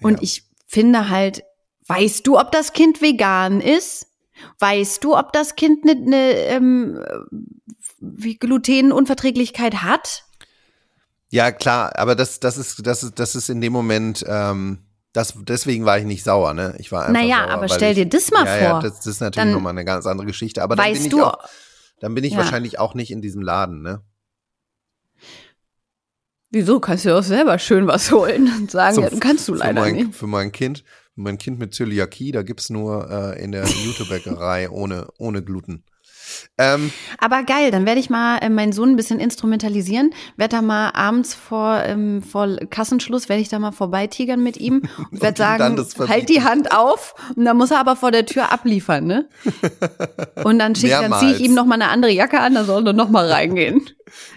[0.00, 0.18] Und Ja.
[0.22, 1.42] ich finde halt,
[1.88, 4.06] weißt du, ob das Kind vegan ist?
[4.58, 7.04] Weißt du, ob das Kind eine, eine ähm,
[8.00, 10.24] wie Glutenunverträglichkeit hat?
[11.34, 14.78] Ja, klar, aber das, das ist, das ist, das ist in dem Moment, ähm,
[15.14, 16.74] das, deswegen war ich nicht sauer, ne?
[16.78, 18.80] Ich war einfach Naja, sauer, aber stell ich, dir das mal ja, Ja, vor.
[18.82, 20.62] das, das ist natürlich Dann- nochmal eine ganz andere Geschichte.
[20.62, 21.38] Aber dann bin weißt ich du, auch,
[22.00, 22.38] dann bin ich Ja.
[22.40, 24.02] wahrscheinlich auch nicht in diesem Laden, ne?
[26.50, 29.58] wieso kannst du auch selber schön was holen und sagen, Zum- ja, kannst du für
[29.60, 30.14] leider mein, nicht.
[30.14, 35.08] Für mein Kind, mein Kind mit Zöliakie, da gibt's nur äh, in der Jutebäckerei ohne,
[35.18, 35.82] ohne Gluten.
[36.58, 40.62] Ähm, Aber geil, dann werde ich mal äh, meinen Sohn ein bisschen instrumentalisieren, werde da
[40.62, 45.38] mal abends vor, ähm, vor Kassenschluss, werde ich da mal vorbeitigern mit ihm und werde
[45.38, 49.28] sagen, halt die Hand auf und dann muss er aber vor der Tür abliefern, ne?
[50.44, 52.86] Und dann schick, dann ziehe ich ihm noch mal eine andere Jacke an, dann soll
[52.86, 53.88] er noch mal reingehen.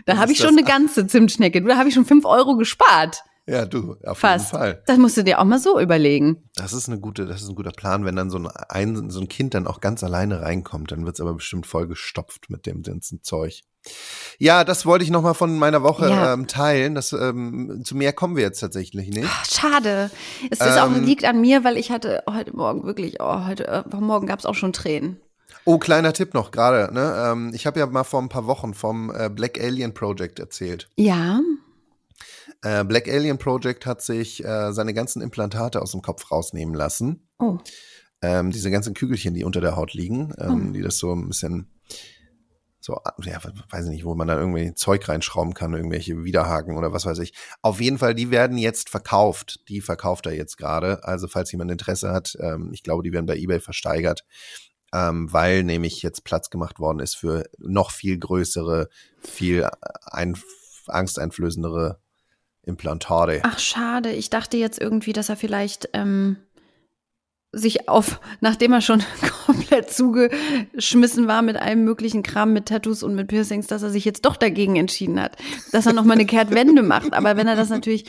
[0.06, 1.62] Da habe ich schon eine ganze Zimtschnecke.
[1.62, 3.24] Da habe ich schon fünf Euro gespart.
[3.48, 4.52] Ja, du, auf Fast.
[4.52, 4.84] jeden Fall.
[4.88, 6.50] Das musst du dir auch mal so überlegen.
[6.56, 9.20] Das ist eine gute, das ist ein guter Plan, wenn dann so ein, ein, so
[9.20, 12.82] ein Kind dann auch ganz alleine reinkommt, dann wird's aber bestimmt voll gestopft mit dem
[12.84, 13.62] ganzen Zeug.
[14.40, 16.34] Ja, das wollte ich noch mal von meiner Woche Ja.
[16.34, 16.96] ähm, teilen.
[16.96, 19.28] Das, ähm, zu mehr kommen wir jetzt tatsächlich nicht.
[19.30, 20.10] Ach, schade.
[20.50, 21.04] Es ist auch, Ähm.
[21.06, 24.46] liegt an mir, weil ich hatte heute Morgen wirklich, oh, heute äh, Morgen gab es
[24.48, 25.20] auch schon Tränen.
[25.66, 26.94] Oh, kleiner Tipp noch gerade.
[26.94, 27.16] Ne?
[27.32, 30.88] Ähm, ich habe ja mal vor ein paar Wochen vom äh, Black Alien Project erzählt.
[30.96, 31.40] Ja.
[32.66, 37.30] Äh, Black Alien Project hat sich äh, seine ganzen Implantate aus dem Kopf rausnehmen lassen.
[37.38, 37.60] Oh.
[38.24, 40.72] Ähm, diese ganzen Kügelchen, die unter der Haut liegen, ähm, Oh.
[40.74, 41.70] die das so ein bisschen
[42.80, 43.40] so, ja,
[43.72, 47.20] weiß ich nicht, wo man da irgendwie Zeug reinschrauben kann, irgendwelche Widerhaken oder was weiß
[47.20, 47.34] ich.
[47.62, 49.60] Auf jeden Fall, die werden jetzt verkauft.
[49.70, 51.04] Die verkauft er jetzt gerade.
[51.04, 54.24] Also, falls jemand Interesse hat, ähm, ich glaube, die werden bei eBay versteigert,
[54.92, 59.68] ähm, weil nämlich jetzt Platz gemacht worden ist für noch viel größere, viel
[60.06, 60.36] ein,
[60.88, 62.00] angsteinflößendere
[62.66, 63.42] Implantate.
[63.44, 64.12] Ach, schade.
[64.12, 66.38] Ich dachte jetzt irgendwie, dass er vielleicht ähm,
[67.52, 69.02] sich auf, nachdem er schon
[69.46, 74.04] komplett zugeschmissen war mit allem möglichen Kram, mit Tattoos und mit Piercings, dass er sich
[74.04, 75.38] jetzt doch dagegen entschieden hat,
[75.72, 77.14] dass er noch mal eine Kehrtwende macht.
[77.14, 78.06] Aber wenn er das natürlich,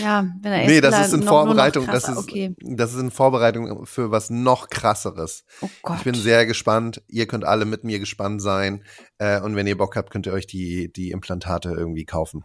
[0.00, 2.56] ja, wenn er Nee, das ist in noch- Vorbereitung, das ist, okay.
[2.60, 5.44] das ist in Vorbereitung für was noch krasseres.
[5.60, 5.98] Oh Gott.
[5.98, 7.00] Ich bin sehr gespannt.
[7.06, 8.82] Ihr könnt alle mit mir gespannt sein.
[9.18, 12.42] Äh, und wenn ihr Bock habt, könnt ihr euch die, die Implantate irgendwie kaufen.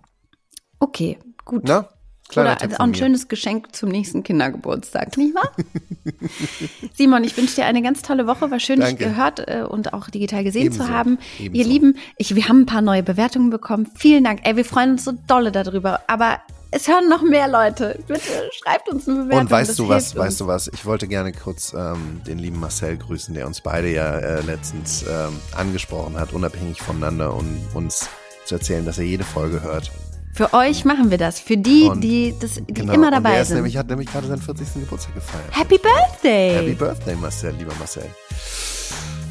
[0.79, 1.63] okay, gut.
[1.65, 1.89] Na?
[2.29, 5.51] Kleiner Oder auch von ein schönes Geschenk zum nächsten Kindergeburtstag, nicht wahr?
[6.93, 8.49] Simon, ich wünsche dir eine ganz tolle Woche.
[8.49, 9.05] War schön, dich Danke.
[9.05, 10.85] gehört äh, und auch digital gesehen Ebenso.
[10.85, 11.19] zu haben.
[11.37, 11.59] Ebenso.
[11.59, 13.89] Ihr Lieben, ich, wir haben ein paar neue Bewertungen bekommen.
[13.95, 14.39] Vielen Dank.
[14.43, 15.99] Ey, wir freuen uns so dolle darüber.
[16.07, 16.39] Aber
[16.71, 17.99] es hören noch mehr Leute.
[18.07, 18.21] Bitte
[18.53, 19.41] schreibt uns eine Bewertung.
[19.41, 20.69] Und weißt du was, weißt du was?
[20.69, 25.03] Ich wollte gerne kurz ähm, den lieben Marcel grüßen, der uns beide ja äh, letztens
[25.03, 28.09] ähm, angesprochen hat, unabhängig voneinander und uns
[28.45, 29.91] zu erzählen, dass er jede Folge hört.
[30.33, 31.39] Für euch machen wir das.
[31.39, 32.93] Für die, Und- die, das, die Genau.
[32.93, 33.57] immer Und dabei er ist sind.
[33.57, 34.73] nämlich, hat nämlich gerade seinen 40.
[34.73, 35.45] Geburtstag gefeiert.
[35.51, 36.55] Happy Birthday!
[36.55, 38.09] Happy Birthday, Marcel, lieber Marcel.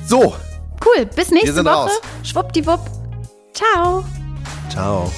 [0.07, 0.34] So,
[0.84, 1.74] cool, bis nächste sind Woche.
[1.74, 2.00] raus.
[2.22, 2.80] Schwuppdiwupp.
[3.53, 4.05] Ciao.
[4.70, 5.11] ciao.